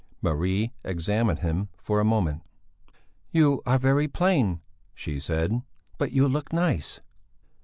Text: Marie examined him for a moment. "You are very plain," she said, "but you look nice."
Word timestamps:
Marie 0.19 0.73
examined 0.83 1.41
him 1.41 1.69
for 1.77 1.99
a 1.99 2.03
moment. 2.03 2.41
"You 3.29 3.61
are 3.67 3.77
very 3.77 4.07
plain," 4.07 4.61
she 4.95 5.19
said, 5.19 5.61
"but 5.99 6.11
you 6.11 6.27
look 6.27 6.51
nice." 6.51 7.01